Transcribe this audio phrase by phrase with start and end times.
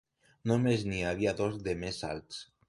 [0.51, 2.43] Només n'hi havia dos de més alts.